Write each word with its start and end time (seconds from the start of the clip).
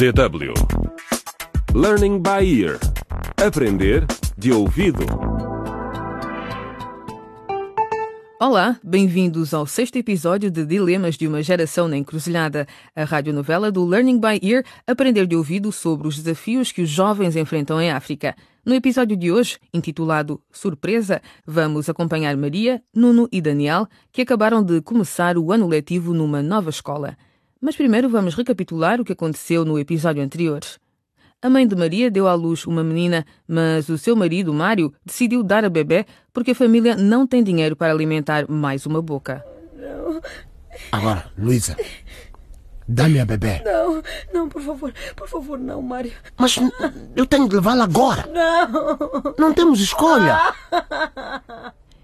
DW 0.00 0.54
Learning 1.74 2.22
by 2.22 2.42
Ear 2.42 2.78
Aprender 3.36 4.06
de 4.38 4.50
ouvido. 4.50 5.04
Olá, 8.40 8.80
bem-vindos 8.82 9.52
ao 9.52 9.66
sexto 9.66 9.96
episódio 9.96 10.50
de 10.50 10.64
Dilemas 10.64 11.18
de 11.18 11.28
uma 11.28 11.42
Geração 11.42 11.86
na 11.86 11.98
Encruzilhada, 11.98 12.66
a 12.96 13.04
radionovela 13.04 13.70
do 13.70 13.84
Learning 13.84 14.18
by 14.18 14.40
Ear, 14.42 14.64
aprender 14.86 15.26
de 15.26 15.36
ouvido 15.36 15.70
sobre 15.70 16.08
os 16.08 16.16
desafios 16.16 16.72
que 16.72 16.80
os 16.80 16.88
jovens 16.88 17.36
enfrentam 17.36 17.78
em 17.78 17.90
África. 17.90 18.34
No 18.64 18.74
episódio 18.74 19.18
de 19.18 19.30
hoje, 19.30 19.58
intitulado 19.70 20.40
Surpresa, 20.50 21.20
vamos 21.46 21.90
acompanhar 21.90 22.34
Maria, 22.38 22.82
Nuno 22.94 23.28
e 23.30 23.42
Daniel, 23.42 23.86
que 24.10 24.22
acabaram 24.22 24.62
de 24.62 24.80
começar 24.80 25.36
o 25.36 25.52
ano 25.52 25.68
letivo 25.68 26.14
numa 26.14 26.42
nova 26.42 26.70
escola. 26.70 27.18
Mas 27.60 27.76
primeiro 27.76 28.08
vamos 28.08 28.34
recapitular 28.34 29.00
o 29.00 29.04
que 29.04 29.12
aconteceu 29.12 29.66
no 29.66 29.78
episódio 29.78 30.22
anterior. 30.22 30.60
A 31.42 31.50
mãe 31.50 31.66
de 31.66 31.76
Maria 31.76 32.10
deu 32.10 32.26
à 32.26 32.32
luz 32.32 32.66
uma 32.66 32.82
menina, 32.82 33.24
mas 33.46 33.88
o 33.90 33.98
seu 33.98 34.16
marido, 34.16 34.52
Mário, 34.52 34.92
decidiu 35.04 35.42
dar 35.42 35.62
a 35.64 35.68
bebê 35.68 36.06
porque 36.32 36.52
a 36.52 36.54
família 36.54 36.96
não 36.96 37.26
tem 37.26 37.42
dinheiro 37.42 37.76
para 37.76 37.92
alimentar 37.92 38.50
mais 38.50 38.86
uma 38.86 39.02
boca. 39.02 39.44
Agora, 40.90 41.30
Luísa, 41.36 41.76
dá-me 42.88 43.20
a 43.20 43.26
bebê. 43.26 43.62
Não, 43.62 44.02
não, 44.32 44.48
por 44.48 44.62
favor, 44.62 44.94
por 45.14 45.28
favor, 45.28 45.58
não, 45.58 45.82
Mário. 45.82 46.12
Mas 46.38 46.58
eu 47.14 47.26
tenho 47.26 47.46
de 47.46 47.56
levá-la 47.56 47.84
agora. 47.84 48.26
Não. 48.26 49.34
Não 49.38 49.52
temos 49.52 49.80
escolha. 49.80 50.40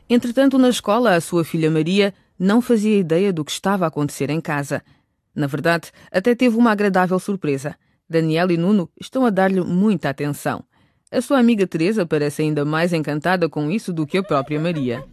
Entretanto, 0.09 0.59
na 0.59 0.69
escola, 0.69 1.15
a 1.15 1.21
sua 1.21 1.45
filha 1.45 1.71
Maria 1.71 2.13
não 2.39 2.61
fazia 2.61 2.99
ideia 2.99 3.33
do 3.33 3.45
que 3.45 3.51
estava 3.51 3.87
a 3.87 3.89
acontecer 3.89 4.29
em 4.29 4.41
casa. 4.41 4.83
Na 5.37 5.47
verdade, 5.47 5.93
até 6.11 6.35
teve 6.35 6.57
uma 6.57 6.73
agradável 6.73 7.19
surpresa. 7.19 7.77
Daniel 8.09 8.51
e 8.51 8.57
Nuno 8.57 8.89
estão 8.99 9.27
a 9.27 9.31
dar-lhe 9.31 9.61
muita 9.61 10.09
atenção. 10.09 10.65
A 11.13 11.21
sua 11.21 11.39
amiga 11.39 11.67
Teresa 11.67 12.07
parece 12.07 12.41
ainda 12.43 12.65
mais 12.65 12.93
encantada 12.95 13.49
com 13.49 13.71
isso 13.71 13.93
do 13.93 14.07
que 14.07 14.17
a 14.17 14.23
própria 14.23 14.59
Maria. 14.59 15.05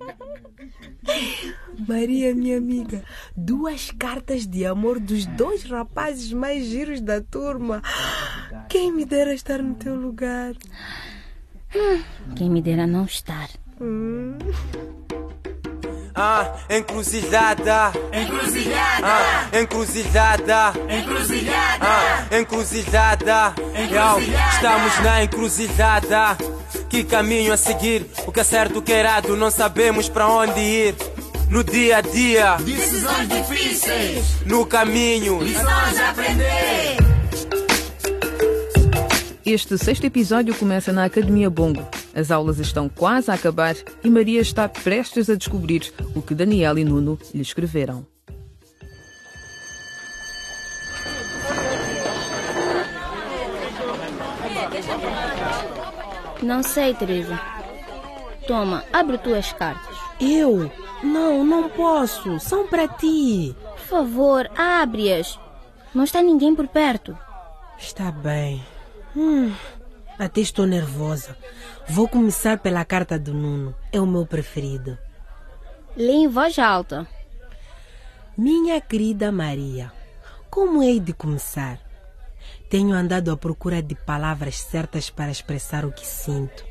Maria, 1.88 2.34
minha 2.34 2.58
amiga, 2.58 3.04
duas 3.36 3.92
cartas 3.92 4.48
de 4.48 4.66
amor 4.66 5.00
dos 5.00 5.26
dois 5.26 5.64
rapazes 5.64 6.32
mais 6.32 6.66
giros 6.66 7.02
da 7.02 7.20
turma. 7.20 7.82
Quem 8.70 8.92
me 8.92 9.04
dera 9.06 9.34
estar 9.34 9.62
no 9.62 9.76
teu 9.76 9.96
lugar. 9.96 10.54
Quem 12.36 12.50
me 12.50 12.62
dera 12.62 12.88
não 12.88 13.06
estar. 13.06 13.50
Ah, 16.16 16.54
encruzilhada. 16.70 17.92
Encruzilhada. 18.12 19.08
Ah, 19.08 19.50
encruzilhada. 19.60 20.74
Encruzilhada. 20.90 21.80
Ah, 21.82 22.38
encruzilhada. 22.38 23.54
Yo, 23.90 24.20
estamos 24.54 25.00
na 25.00 25.24
encruzilhada. 25.24 26.38
Que 26.90 27.04
caminho 27.04 27.52
a 27.52 27.58
seguir? 27.58 28.06
O 28.28 28.32
que 28.32 28.40
é 28.40 28.44
certo, 28.44 28.80
o 28.80 28.82
que 28.82 28.94
é 28.94 29.00
errado? 29.00 29.36
Não 29.36 29.50
sabemos 29.50 30.08
para 30.08 30.28
onde 30.28 30.60
ir. 30.60 30.96
No 31.50 31.64
dia 31.64 31.98
a 31.98 32.02
dia, 32.02 32.56
Decisões 32.58 33.28
difíceis, 33.30 34.26
no 34.46 34.66
caminho. 34.66 35.40
lições 35.44 36.00
a 36.00 36.10
aprender. 36.10 36.98
Este 39.46 39.78
sexto 39.78 40.06
episódio 40.06 40.56
começa 40.56 40.92
na 40.92 41.04
Academia 41.06 41.50
Bongo. 41.52 41.88
As 42.16 42.30
aulas 42.30 42.60
estão 42.60 42.88
quase 42.88 43.32
a 43.32 43.34
acabar 43.34 43.76
e 44.04 44.10
Maria 44.10 44.40
está 44.40 44.70
prestes 44.70 45.30
a 45.30 45.36
descobrir 45.36 45.92
o 46.16 46.22
que 46.22 46.36
Daniel 46.36 46.78
e 46.78 46.84
Nuno 46.84 47.18
lhe 47.34 47.42
escreveram. 47.42 48.06
Não 56.42 56.62
sei, 56.62 56.94
Teresa. 56.94 57.40
Toma, 58.46 58.84
abre 58.92 59.18
tuas 59.18 59.54
cartas. 59.54 59.98
Eu? 60.20 60.70
Não, 61.02 61.44
não 61.44 61.70
posso. 61.70 62.40
São 62.40 62.68
para 62.68 62.88
ti. 62.88 63.56
Por 63.62 63.80
favor, 63.80 64.52
abre-as. 64.58 65.40
Não 65.96 66.04
está 66.04 66.22
ninguém 66.22 66.54
por 66.54 66.68
perto. 66.68 67.18
Está 67.78 68.12
bem. 68.12 68.62
Hum, 69.16 69.54
até 70.20 70.42
estou 70.42 70.66
nervosa. 70.66 71.38
Vou 71.90 72.08
começar 72.08 72.60
pela 72.60 72.86
carta 72.86 73.20
do 73.20 73.34
Nuno. 73.34 73.76
É 73.92 74.00
o 74.00 74.08
meu 74.08 74.26
preferido. 74.26 74.98
Lê 75.96 76.14
em 76.14 76.28
voz 76.28 76.58
alta. 76.58 77.06
Minha 78.38 78.80
querida 78.80 79.32
Maria, 79.32 79.92
como 80.50 80.82
hei 80.82 81.00
de 81.00 81.14
começar? 81.14 81.80
Tenho 82.70 82.96
andado 82.96 83.32
à 83.32 83.38
procura 83.38 83.82
de 83.82 83.96
palavras 83.96 84.60
certas 84.60 85.10
para 85.10 85.30
expressar 85.30 85.86
o 85.86 85.92
que 85.92 86.08
sinto. 86.08 86.66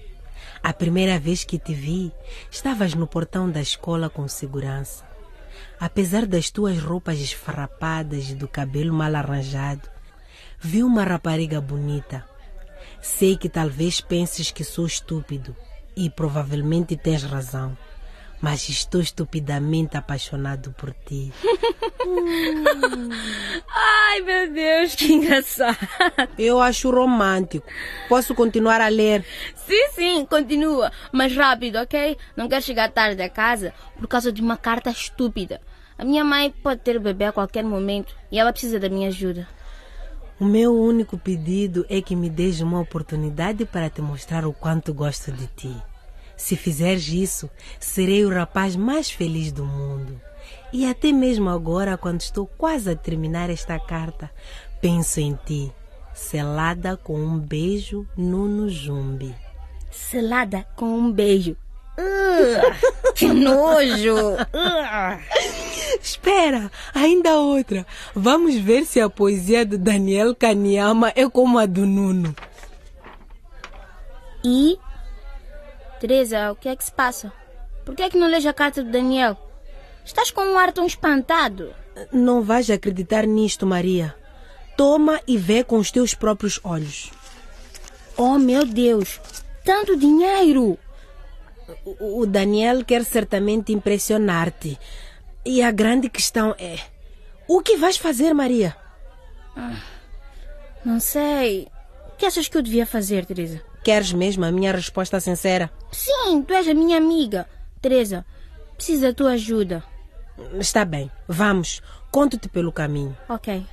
A 0.62 0.72
primeira 0.72 1.18
vez 1.18 1.44
que 1.44 1.58
te 1.58 1.74
vi, 1.74 2.10
estavas 2.50 2.94
no 2.94 3.06
portão 3.06 3.50
da 3.50 3.60
escola 3.60 4.08
com 4.08 4.26
segurança. 4.26 5.04
Apesar 5.78 6.26
das 6.26 6.50
tuas 6.50 6.78
roupas 6.78 7.20
esfarrapadas 7.20 8.30
e 8.30 8.34
do 8.34 8.48
cabelo 8.48 8.94
mal 8.94 9.14
arranjado, 9.14 9.88
vi 10.58 10.82
uma 10.82 11.04
rapariga 11.04 11.60
bonita. 11.60 12.31
Sei 13.02 13.36
que 13.36 13.48
talvez 13.48 14.00
penses 14.00 14.52
que 14.52 14.62
sou 14.62 14.86
estúpido 14.86 15.56
e 15.96 16.08
provavelmente 16.08 16.96
tens 16.96 17.24
razão, 17.24 17.76
mas 18.40 18.68
estou 18.68 19.00
estupidamente 19.00 19.96
apaixonado 19.96 20.72
por 20.78 20.94
ti. 21.04 21.32
Ai, 23.68 24.20
meu 24.20 24.52
Deus, 24.52 24.94
que 24.94 25.12
engraçado. 25.12 25.76
Eu 26.38 26.60
acho 26.62 26.92
romântico. 26.92 27.66
Posso 28.08 28.36
continuar 28.36 28.80
a 28.80 28.86
ler? 28.86 29.24
Sim, 29.66 29.88
sim, 29.94 30.24
continua. 30.24 30.92
Mas 31.10 31.34
rápido, 31.34 31.80
ok? 31.80 32.16
Não 32.36 32.48
quero 32.48 32.62
chegar 32.62 32.88
tarde 32.88 33.20
a 33.20 33.28
casa 33.28 33.74
por 33.96 34.06
causa 34.06 34.30
de 34.30 34.40
uma 34.40 34.56
carta 34.56 34.90
estúpida. 34.90 35.60
A 35.98 36.04
minha 36.04 36.22
mãe 36.24 36.54
pode 36.62 36.82
ter 36.82 37.00
bebê 37.00 37.24
a 37.24 37.32
qualquer 37.32 37.64
momento 37.64 38.14
e 38.30 38.38
ela 38.38 38.52
precisa 38.52 38.78
da 38.78 38.88
minha 38.88 39.08
ajuda. 39.08 39.48
O 40.42 40.44
meu 40.44 40.74
único 40.74 41.16
pedido 41.16 41.86
é 41.88 42.02
que 42.02 42.16
me 42.16 42.28
des 42.28 42.60
uma 42.60 42.80
oportunidade 42.80 43.64
para 43.64 43.88
te 43.88 44.02
mostrar 44.02 44.44
o 44.44 44.52
quanto 44.52 44.92
gosto 44.92 45.30
de 45.30 45.46
ti. 45.46 45.72
Se 46.36 46.56
fizeres 46.56 47.06
isso, 47.06 47.48
serei 47.78 48.24
o 48.24 48.28
rapaz 48.28 48.74
mais 48.74 49.08
feliz 49.08 49.52
do 49.52 49.64
mundo. 49.64 50.20
E 50.72 50.84
até 50.84 51.12
mesmo 51.12 51.48
agora, 51.48 51.96
quando 51.96 52.22
estou 52.22 52.44
quase 52.44 52.90
a 52.90 52.96
terminar 52.96 53.50
esta 53.50 53.78
carta, 53.78 54.32
penso 54.80 55.20
em 55.20 55.38
ti, 55.46 55.72
selada 56.12 56.96
com 56.96 57.14
um 57.20 57.38
beijo 57.38 58.04
Nuno 58.16 58.68
Jumbi. 58.68 59.32
Selada 59.92 60.66
com 60.74 60.86
um 60.86 61.12
beijo. 61.12 61.56
Ugh, 61.96 63.14
que 63.14 63.28
nojo! 63.28 64.16
Ugh. 64.52 65.61
Espera, 66.02 66.70
ainda 66.92 67.38
outra. 67.38 67.86
Vamos 68.12 68.56
ver 68.56 68.84
se 68.84 69.00
a 69.00 69.08
poesia 69.08 69.64
do 69.64 69.78
Daniel 69.78 70.34
Kanyama 70.34 71.12
é 71.14 71.28
como 71.30 71.58
a 71.58 71.64
do 71.64 71.86
Nuno. 71.86 72.34
E? 74.44 74.76
Teresa, 76.00 76.50
o 76.50 76.56
que 76.56 76.68
é 76.68 76.74
que 76.74 76.84
se 76.84 76.90
passa? 76.90 77.32
Por 77.84 77.94
que 77.94 78.02
é 78.02 78.10
que 78.10 78.18
não 78.18 78.26
lês 78.26 78.44
a 78.44 78.52
carta 78.52 78.82
do 78.82 78.90
Daniel? 78.90 79.36
Estás 80.04 80.32
com 80.32 80.42
um 80.42 80.58
ar 80.58 80.72
tão 80.72 80.84
espantado. 80.84 81.72
Não 82.12 82.42
vais 82.42 82.68
acreditar 82.68 83.24
nisto, 83.24 83.64
Maria. 83.64 84.14
Toma 84.76 85.20
e 85.28 85.36
vê 85.36 85.62
com 85.62 85.76
os 85.78 85.92
teus 85.92 86.14
próprios 86.14 86.58
olhos. 86.64 87.12
Oh, 88.16 88.38
meu 88.38 88.66
Deus! 88.66 89.20
Tanto 89.64 89.96
dinheiro! 89.96 90.76
O 92.00 92.26
Daniel 92.26 92.84
quer 92.84 93.04
certamente 93.04 93.72
impressionar-te. 93.72 94.78
E 95.44 95.62
a 95.62 95.70
grande 95.70 96.08
questão 96.08 96.54
é: 96.58 96.78
o 97.48 97.60
que 97.60 97.76
vais 97.76 97.96
fazer, 97.96 98.32
Maria? 98.32 98.76
Não 100.84 101.00
sei. 101.00 101.68
O 102.08 102.16
que 102.16 102.26
achas 102.26 102.48
que 102.48 102.56
eu 102.56 102.62
devia 102.62 102.86
fazer, 102.86 103.26
Teresa? 103.26 103.60
Queres 103.82 104.12
mesmo 104.12 104.44
a 104.44 104.52
minha 104.52 104.72
resposta 104.72 105.18
sincera? 105.18 105.70
Sim, 105.90 106.42
tu 106.42 106.54
és 106.54 106.68
a 106.68 106.74
minha 106.74 106.96
amiga. 106.96 107.48
Teresa, 107.80 108.24
preciso 108.76 109.02
da 109.02 109.12
tua 109.12 109.32
ajuda. 109.32 109.82
Está 110.58 110.84
bem, 110.84 111.10
vamos. 111.26 111.82
Conto-te 112.10 112.48
pelo 112.48 112.72
caminho. 112.72 113.16
Ok. 113.28 113.64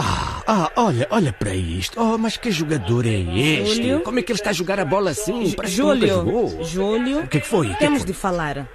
Ah, 0.00 0.70
olha, 0.76 1.06
olha 1.10 1.32
para 1.32 1.54
isto. 1.54 2.00
Oh, 2.00 2.16
mas 2.16 2.36
que 2.36 2.50
jogador 2.50 3.04
é 3.06 3.10
este? 3.18 3.76
Júlio? 3.76 4.00
Como 4.00 4.18
é 4.18 4.22
que 4.22 4.32
ele 4.32 4.38
está 4.38 4.50
a 4.50 4.52
jogar 4.52 4.78
a 4.78 4.84
bola 4.84 5.10
assim? 5.10 5.52
Parece 5.52 5.76
que 5.76 5.82
nunca 5.82 6.06
jogou. 6.06 6.64
Júlio, 6.64 7.20
O 7.24 7.28
que 7.28 7.38
é 7.38 7.40
que 7.40 7.46
foi? 7.46 7.66
O 7.66 7.70
que 7.70 7.74
é 7.74 7.78
que 7.78 7.84
temos 7.84 7.98
foi? 8.02 8.06
de 8.06 8.12
falar. 8.12 8.68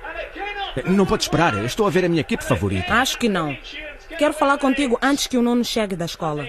Não 0.86 1.06
pode 1.06 1.24
esperar. 1.24 1.64
Estou 1.64 1.88
a 1.88 1.90
ver 1.90 2.06
a 2.06 2.10
minha 2.10 2.22
equipe 2.22 2.44
favorita. 2.44 2.94
Acho 2.94 3.18
que 3.18 3.30
não. 3.30 3.56
Quero 4.18 4.34
falar 4.34 4.58
contigo 4.58 4.98
antes 5.02 5.28
que 5.28 5.38
o 5.38 5.42
Nuno 5.42 5.64
chegue 5.64 5.96
da 5.96 6.06
escola. 6.06 6.46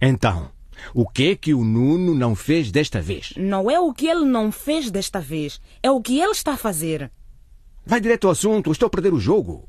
Então, 0.00 0.50
o 0.94 1.08
que 1.08 1.30
é 1.30 1.36
que 1.36 1.54
o 1.54 1.62
Nuno 1.64 2.14
não 2.14 2.34
fez 2.34 2.70
desta 2.70 3.00
vez? 3.00 3.32
Não 3.36 3.70
é 3.70 3.78
o 3.78 3.92
que 3.92 4.08
ele 4.08 4.24
não 4.24 4.50
fez 4.50 4.90
desta 4.90 5.20
vez, 5.20 5.60
é 5.82 5.90
o 5.90 6.00
que 6.00 6.18
ele 6.20 6.32
está 6.32 6.54
a 6.54 6.56
fazer. 6.56 7.10
Vai 7.86 8.00
direto 8.00 8.26
ao 8.26 8.32
assunto. 8.32 8.72
Estou 8.72 8.86
a 8.86 8.90
perder 8.90 9.12
o 9.12 9.20
jogo. 9.20 9.66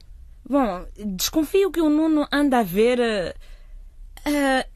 Bom, 0.48 0.86
desconfio 1.18 1.72
que 1.72 1.82
o 1.82 1.90
Nuno 1.90 2.28
anda 2.32 2.60
a 2.60 2.64
ver. 2.64 3.36
Eh, 4.26 4.68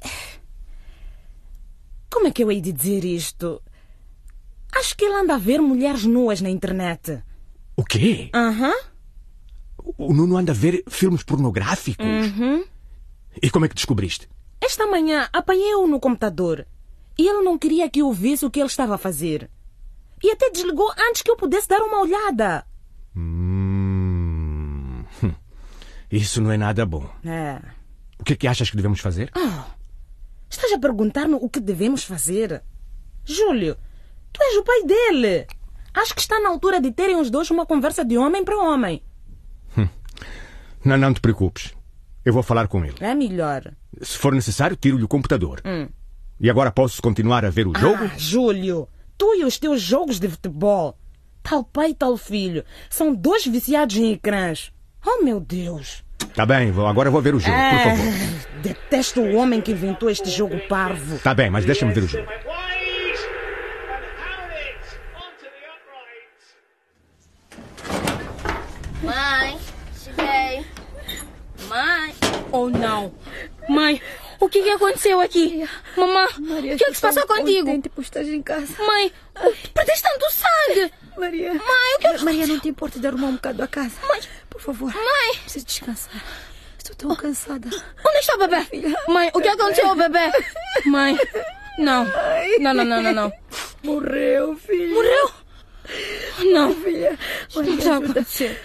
como 2.09 2.27
é 2.27 2.31
que 2.31 2.43
eu 2.43 2.51
hei 2.51 2.61
de 2.61 2.71
dizer 2.71 3.03
isto? 3.03 3.61
Acho 4.75 4.95
que 4.95 5.05
ele 5.05 5.15
anda 5.15 5.35
a 5.35 5.37
ver 5.37 5.59
mulheres 5.59 6.05
nuas 6.05 6.41
na 6.41 6.49
internet. 6.49 7.23
O 7.75 7.83
quê? 7.83 8.29
Aham. 8.33 8.73
O 9.97 10.13
Nuno 10.13 10.37
anda 10.37 10.51
a 10.51 10.55
ver 10.55 10.83
filmes 10.87 11.23
pornográficos? 11.23 12.05
E 13.41 13.49
como 13.49 13.65
é 13.65 13.69
que 13.69 13.75
descobriste? 13.75 14.29
Esta 14.61 14.85
manhã 14.85 15.29
apanhei-o 15.33 15.87
no 15.87 15.99
computador 15.99 16.67
e 17.17 17.27
ele 17.27 17.41
não 17.41 17.57
queria 17.57 17.89
que 17.89 17.99
eu 17.99 18.11
visse 18.11 18.45
o 18.45 18.51
que 18.51 18.59
ele 18.59 18.67
estava 18.67 18.95
a 18.95 18.97
fazer. 18.97 19.49
E 20.21 20.31
até 20.31 20.49
desligou 20.49 20.91
antes 20.97 21.21
que 21.21 21.31
eu 21.31 21.37
pudesse 21.37 21.67
dar 21.67 21.81
uma 21.81 22.01
olhada. 22.01 22.65
Hum, 23.15 25.03
hum. 25.23 25.33
Isso 26.11 26.41
não 26.41 26.51
é 26.51 26.57
nada 26.57 26.85
bom. 26.85 27.09
É. 27.23 27.61
O 28.19 28.23
que 28.23 28.33
é 28.33 28.35
que 28.35 28.47
achas 28.47 28.69
que 28.69 28.75
devemos 28.75 28.99
fazer? 28.99 29.31
Estás 30.49 30.73
a 30.73 30.79
perguntar-me 30.79 31.35
o 31.35 31.49
que 31.49 31.59
devemos 31.59 32.03
fazer? 32.03 32.63
Júlio, 33.23 33.77
tu 34.33 34.41
és 34.43 34.57
o 34.57 34.63
pai 34.63 34.83
dele. 34.83 35.47
Acho 35.93 36.13
que 36.13 36.21
está 36.21 36.39
na 36.39 36.49
altura 36.49 36.79
de 36.81 36.91
terem 36.91 37.19
os 37.19 37.29
dois 37.29 37.49
uma 37.49 37.65
conversa 37.65 38.03
de 38.03 38.17
homem 38.17 38.43
para 38.43 38.57
homem. 38.57 39.03
Não, 40.83 40.97
não 40.97 41.13
te 41.13 41.19
preocupes. 41.21 41.73
Eu 42.23 42.33
vou 42.33 42.43
falar 42.43 42.67
com 42.67 42.83
ele. 42.85 42.95
É 42.99 43.13
melhor. 43.13 43.73
Se 44.01 44.17
for 44.17 44.33
necessário, 44.33 44.77
tiro-lhe 44.77 45.03
o 45.03 45.07
computador. 45.09 45.61
E 46.39 46.49
agora 46.49 46.71
posso 46.71 47.01
continuar 47.01 47.43
a 47.43 47.49
ver 47.49 47.67
o 47.67 47.77
jogo? 47.77 48.05
Ah, 48.05 48.17
Júlio, 48.17 48.87
tu 49.17 49.35
e 49.35 49.43
os 49.43 49.57
teus 49.57 49.81
jogos 49.81 50.19
de 50.19 50.29
futebol. 50.29 50.97
Tal 51.43 51.63
pai 51.63 51.91
e 51.91 51.95
tal 51.95 52.15
filho. 52.17 52.63
São 52.89 53.13
dois 53.13 53.45
viciados 53.45 53.95
em 53.97 54.13
ecrãs. 54.13 54.71
Oh, 55.05 55.23
meu 55.23 55.39
Deus. 55.39 56.03
Tá 56.39 56.45
bem, 56.45 56.71
vou- 56.71 56.87
agora 56.87 57.11
vou 57.11 57.21
ver 57.21 57.35
o 57.35 57.39
jogo, 57.41 57.51
por 57.53 57.79
favor. 57.83 58.05
Ah, 58.07 58.59
detesto 58.61 59.19
o 59.19 59.35
homem 59.35 59.59
que 59.59 59.73
inventou 59.73 60.09
este 60.09 60.29
jogo 60.29 60.57
parvo. 60.69 61.19
Tá 61.19 61.33
bem, 61.33 61.49
mas 61.49 61.65
deixa-me 61.65 61.91
ver 61.91 62.03
o 62.05 62.07
jogo. 62.07 62.25
Mãe, 69.03 69.59
cheguei. 70.01 70.65
Mãe. 71.67 72.15
Oh, 72.53 72.69
não. 72.69 73.13
Mãe, 73.67 74.01
o 74.39 74.47
que, 74.47 74.63
que 74.63 74.69
aconteceu 74.69 75.19
aqui? 75.19 75.67
Mamãe, 75.97 76.73
o 76.73 76.77
que, 76.77 76.85
que 76.85 76.93
se 76.95 77.01
passou 77.01 77.27
contigo? 77.27 77.81
Por 77.89 78.01
estar 78.01 78.23
em 78.23 78.41
casa. 78.41 78.73
Mãe, 78.81 79.11
perdeste 79.73 80.03
tanto 80.03 80.25
sangue. 80.31 80.93
Maria. 81.17 81.53
Mãe, 81.53 81.95
o 81.95 81.99
que 81.99 82.07
é 82.07 82.17
Maria, 82.19 82.47
não 82.47 82.59
te 82.61 82.69
importa 82.69 82.97
de 82.97 83.05
arrumar 83.07 83.27
um 83.27 83.35
bocado 83.35 83.61
a 83.61 83.67
casa? 83.67 83.91
Mãe. 84.07 84.21
Por 84.63 84.73
favor. 84.75 84.93
Mãe. 84.93 85.37
Preciso 85.43 85.65
descansar. 85.65 86.23
Estou 86.77 86.95
tão 86.95 87.15
cansada. 87.15 87.69
Onde 88.05 88.17
está 88.19 88.35
o 88.35 88.37
bebê? 88.39 88.65
Mãe, 89.07 89.29
o 89.33 89.39
que 89.41 89.47
aconteceu 89.47 89.87
ao 89.87 89.95
bebê? 89.95 90.31
Mãe, 90.85 91.17
não. 91.77 92.05
Não, 92.59 92.73
não, 92.73 92.85
não, 92.85 93.01
não, 93.01 93.13
não. 93.13 93.33
Morreu, 93.83 94.57
filha. 94.57 94.93
Morreu? 94.93 95.31
Não. 96.51 96.75
Filha. 96.75 97.17
Não 97.55 97.63
Mãe, 97.63 97.75
está 97.77 97.93
a 97.93 97.97
acontecer. 97.97 98.61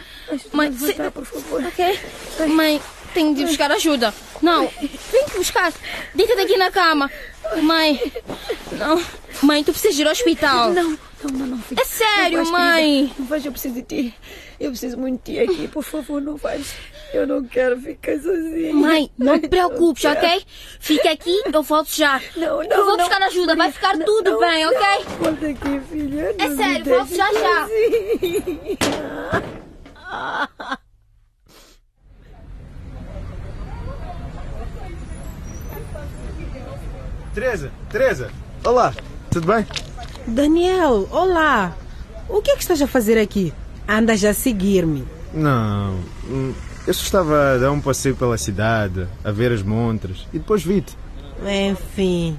Mãe, 0.52 0.68
a 0.68 0.72
se- 0.72 0.84
levantar, 0.86 1.10
por 1.10 1.24
favor. 1.24 1.64
Ok? 1.64 2.00
Mãe, 2.48 2.80
tenho 3.12 3.34
de 3.34 3.44
buscar 3.44 3.70
ajuda. 3.72 4.12
Não, 4.42 4.66
vem 5.12 5.26
buscar. 5.36 5.72
Deita 6.14 6.34
daqui 6.36 6.56
na 6.56 6.70
cama. 6.70 7.10
Mãe, 7.62 8.00
não. 8.72 9.02
Mãe, 9.42 9.62
tu 9.62 9.72
precisas 9.72 9.98
ir 9.98 10.06
ao 10.06 10.12
hospital. 10.12 10.70
Não, 10.72 10.98
não, 11.24 11.38
não, 11.38 11.46
não, 11.46 11.58
filha. 11.58 11.80
É 11.80 11.84
sério, 11.84 12.38
Não 12.38 12.44
vais, 12.44 12.50
mãe. 12.50 12.84
querida. 13.06 13.14
Não 13.18 13.26
vais, 13.26 13.44
eu 13.46 13.52
preciso 13.52 13.74
de 13.74 13.82
ti. 13.82 14.14
Eu 14.60 14.70
preciso 14.70 14.96
muito 14.98 15.24
de 15.24 15.32
ti 15.32 15.38
aqui. 15.40 15.68
Por 15.68 15.82
favor, 15.82 16.20
não 16.20 16.36
vais. 16.36 16.74
Eu 17.12 17.26
não 17.26 17.44
quero 17.44 17.80
ficar 17.80 18.18
sozinha. 18.20 18.72
Mãe, 18.74 19.10
não 19.18 19.38
te 19.38 19.48
preocupes, 19.48 20.04
ok? 20.04 20.44
Fica 20.80 21.10
aqui, 21.10 21.42
eu 21.52 21.62
volto 21.62 21.90
já. 21.94 22.20
Não, 22.36 22.56
não, 22.58 22.62
Eu 22.64 22.84
vou 22.84 22.96
não. 22.96 23.06
buscar 23.08 23.22
ajuda, 23.22 23.54
vai 23.56 23.70
ficar 23.72 23.96
Não, 23.96 24.04
tudo 24.06 24.30
não, 24.32 24.40
bem, 24.40 24.66
ok? 24.66 24.80
Volta 25.20 25.46
aqui, 25.46 25.80
filha. 25.90 26.34
É 26.38 26.50
sério, 26.56 26.84
volto 26.84 27.14
já, 27.14 27.32
já. 27.32 27.60
sozinha. 27.68 28.78
Teresa, 37.34 37.70
Teresa, 37.90 38.30
olá, 38.64 38.94
tudo 39.30 39.46
bem? 39.46 39.66
Daniel, 40.26 41.06
olá. 41.10 41.76
O 42.28 42.40
que 42.40 42.50
é 42.50 42.54
que 42.56 42.62
estás 42.62 42.80
a 42.80 42.86
fazer 42.86 43.18
aqui? 43.18 43.52
Andas 43.86 44.24
a 44.24 44.32
seguir-me. 44.32 45.04
Não, 45.32 45.98
hum, 46.26 46.54
eu 46.86 46.94
só 46.94 47.02
estava 47.02 47.54
a 47.54 47.58
dar 47.58 47.70
um 47.72 47.80
passeio 47.80 48.16
pela 48.16 48.38
cidade, 48.38 49.06
a 49.22 49.30
ver 49.30 49.52
as 49.52 49.62
montras 49.62 50.26
e 50.32 50.38
depois 50.38 50.62
vi-te. 50.64 50.96
Enfim. 51.70 52.38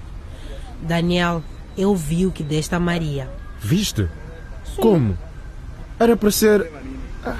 Daniel, 0.82 1.44
eu 1.78 1.96
vi 1.96 2.26
o 2.26 2.32
que 2.32 2.42
deste 2.44 2.74
a 2.74 2.80
Maria. 2.80 3.30
Viste? 3.60 4.08
Como? 4.78 5.18
Era 6.00 6.18
para 6.18 6.32
ser. 6.32 6.72
Ah, 7.24 7.38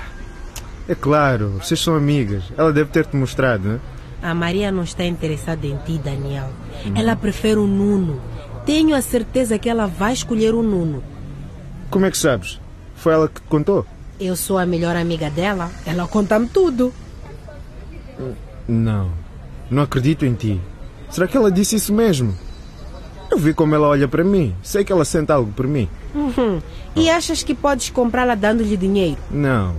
é 0.88 0.94
claro, 0.94 1.60
vocês 1.62 1.80
são 1.80 1.96
amigas. 1.96 2.44
Ela 2.56 2.72
deve 2.72 2.92
ter-te 2.92 3.16
mostrado, 3.16 3.68
né? 3.68 3.80
A 4.22 4.34
Maria 4.34 4.72
não 4.72 4.84
está 4.84 5.04
interessada 5.04 5.66
em 5.66 5.78
ti, 5.78 5.98
Daniel. 5.98 6.50
Ela 6.96 7.16
prefere 7.16 7.58
o 7.58 7.68
Nuno. 7.68 8.22
Tenho 8.66 8.96
a 8.96 9.02
certeza 9.02 9.60
que 9.60 9.70
ela 9.70 9.86
vai 9.86 10.14
escolher 10.14 10.54
o 10.56 10.64
Nuno. 10.64 11.04
Como 11.90 12.06
é 12.06 12.12
que 12.12 12.18
sabes? 12.18 12.60
Foi 12.96 13.14
ela 13.14 13.28
que 13.28 13.40
te 13.40 13.48
contou? 13.48 13.86
Eu 14.20 14.36
sou 14.36 14.58
a 14.58 14.66
melhor 14.66 14.96
amiga 14.96 15.30
dela. 15.30 15.70
Ela 15.86 16.08
conta-me 16.08 16.48
tudo. 16.48 16.92
Não, 18.68 19.12
não 19.70 19.84
acredito 19.84 20.26
em 20.26 20.34
ti. 20.34 20.60
Será 21.10 21.28
que 21.28 21.38
ela 21.38 21.52
disse 21.52 21.76
isso 21.76 21.94
mesmo? 21.94 22.36
Eu 23.30 23.38
vi 23.38 23.54
como 23.54 23.76
ela 23.76 23.88
olha 23.88 24.08
para 24.08 24.24
mim. 24.24 24.56
Sei 24.64 24.84
que 24.84 24.92
ela 24.92 25.06
sente 25.06 25.32
algo 25.32 25.52
por 25.52 25.68
mim. 25.68 25.88
Uhum. 26.14 26.62
E 26.96 27.10
achas 27.10 27.44
que 27.44 27.54
podes 27.54 27.90
comprá-la 27.90 28.34
dando-lhe 28.34 28.78
dinheiro? 28.78 29.18
Não. 29.30 29.76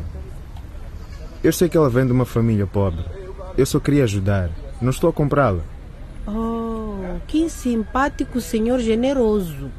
Eu 1.42 1.52
sei 1.52 1.68
que 1.68 1.76
ela 1.76 1.90
vem 1.90 2.06
de 2.06 2.12
uma 2.12 2.24
família 2.24 2.66
pobre. 2.66 3.04
Eu 3.56 3.66
só 3.66 3.80
queria 3.80 4.04
ajudar. 4.04 4.50
Não 4.80 4.90
estou 4.90 5.10
a 5.10 5.12
comprá-la. 5.12 5.62
Oh, 6.26 7.18
que 7.26 7.48
simpático 7.48 8.40
senhor 8.40 8.80
generoso. 8.80 9.70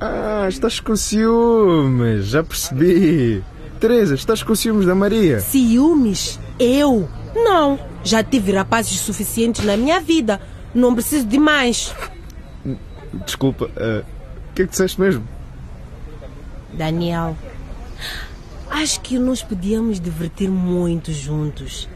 Ah, 0.00 0.46
estás 0.48 0.80
com 0.80 0.96
ciúmes. 0.96 2.26
Já 2.26 2.42
percebi. 2.42 3.42
Teresa, 3.80 4.14
estás 4.14 4.42
com 4.42 4.54
ciúmes 4.54 4.86
da 4.86 4.94
Maria. 4.94 5.40
Ciúmes? 5.40 6.38
Eu? 6.58 7.08
Não. 7.34 7.78
Já 8.02 8.22
tive 8.22 8.52
rapazes 8.52 8.98
suficientes 9.00 9.64
na 9.64 9.76
minha 9.76 10.00
vida. 10.00 10.40
Não 10.74 10.94
preciso 10.94 11.26
de 11.26 11.38
mais. 11.38 11.94
Desculpa. 13.24 13.70
ah, 13.76 14.02
O 14.50 14.54
que 14.54 14.62
é 14.62 14.64
que 14.64 14.70
disseste 14.70 15.00
mesmo? 15.00 15.26
Daniel, 16.72 17.36
acho 18.70 19.00
que 19.00 19.18
nos 19.18 19.42
podíamos 19.42 19.98
divertir 20.00 20.48
muito 20.50 21.12
juntos. 21.12 21.88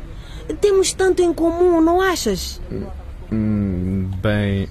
Temos 0.60 0.92
tanto 0.92 1.22
em 1.22 1.32
comum, 1.32 1.80
não 1.80 2.00
achas? 2.00 2.60
Hum, 2.70 2.84
bem. 4.22 4.68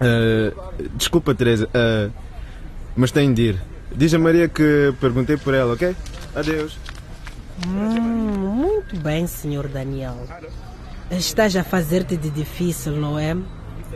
Ah, 0.00 0.72
desculpa, 0.94 1.34
Teresa. 1.34 1.68
ah, 1.74 2.10
mas 2.96 3.10
tenho 3.10 3.34
de 3.34 3.42
ir. 3.42 3.62
Diz 3.94 4.12
a 4.14 4.18
Maria 4.18 4.48
que 4.48 4.94
perguntei 5.00 5.36
por 5.36 5.54
ela, 5.54 5.74
ok? 5.74 5.94
Adeus. 6.34 6.76
Hum, 7.66 7.70
muito 7.70 8.96
bem, 8.98 9.26
senhor 9.26 9.68
Daniel. 9.68 10.16
Estás 11.10 11.54
a 11.54 11.62
fazer-te 11.62 12.16
de 12.16 12.30
difícil, 12.30 12.92
não 12.92 13.18
é? 13.18 13.36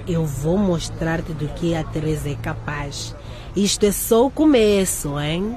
Eu 0.06 0.24
vou 0.24 0.56
mostrar-te 0.56 1.32
do 1.32 1.48
que 1.48 1.74
a 1.74 1.82
Teresa 1.82 2.28
é 2.28 2.34
capaz. 2.36 3.14
Isto 3.56 3.86
é 3.86 3.92
só 3.92 4.26
o 4.26 4.30
começo, 4.30 5.18
hein? 5.18 5.56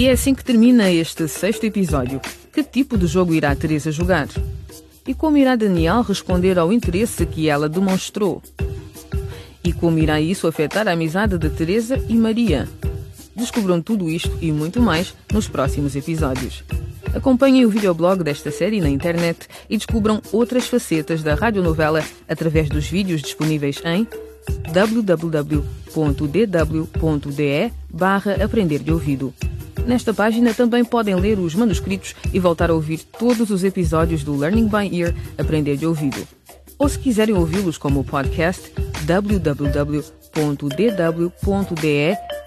E 0.00 0.06
é 0.06 0.12
assim 0.12 0.34
que 0.34 0.42
termina 0.42 0.90
este 0.90 1.28
sexto 1.28 1.64
episódio. 1.64 2.22
Que 2.54 2.64
tipo 2.64 2.96
de 2.96 3.06
jogo 3.06 3.34
irá 3.34 3.54
Teresa 3.54 3.92
jogar? 3.92 4.28
E 5.06 5.12
como 5.12 5.36
irá 5.36 5.54
Daniel 5.54 6.00
responder 6.00 6.58
ao 6.58 6.72
interesse 6.72 7.26
que 7.26 7.50
ela 7.50 7.68
demonstrou? 7.68 8.42
E 9.62 9.74
como 9.74 9.98
irá 9.98 10.18
isso 10.18 10.46
afetar 10.46 10.88
a 10.88 10.92
amizade 10.92 11.36
de 11.36 11.50
Teresa 11.50 12.02
e 12.08 12.14
Maria? 12.14 12.66
Descubram 13.36 13.82
tudo 13.82 14.08
isto 14.08 14.34
e 14.40 14.50
muito 14.50 14.80
mais 14.80 15.14
nos 15.34 15.48
próximos 15.48 15.94
episódios. 15.94 16.64
Acompanhem 17.14 17.66
o 17.66 17.70
videoblog 17.70 18.24
desta 18.24 18.50
série 18.50 18.80
na 18.80 18.88
internet 18.88 19.48
e 19.68 19.76
descubram 19.76 20.22
outras 20.32 20.66
facetas 20.66 21.22
da 21.22 21.34
radionovela 21.34 22.02
através 22.26 22.70
dos 22.70 22.86
vídeos 22.86 23.20
disponíveis 23.20 23.82
em 23.84 24.08
www.dw.de 24.72 25.60
barra 27.92 28.42
Aprender 28.42 28.78
de 28.78 28.92
Ouvido. 28.92 29.34
Nesta 29.86 30.14
página 30.14 30.54
também 30.54 30.84
podem 30.84 31.14
ler 31.14 31.38
os 31.38 31.54
manuscritos 31.54 32.14
e 32.32 32.38
voltar 32.38 32.70
a 32.70 32.74
ouvir 32.74 33.00
todos 33.18 33.50
os 33.50 33.64
episódios 33.64 34.22
do 34.22 34.36
Learning 34.36 34.68
by 34.68 34.96
Ear 34.96 35.14
Aprender 35.38 35.76
de 35.76 35.86
Ouvido. 35.86 36.26
Ou 36.78 36.88
se 36.88 36.98
quiserem 36.98 37.34
ouvi-los 37.34 37.76
como 37.76 38.02
podcast, 38.02 38.72
www.dw.de 39.04 40.10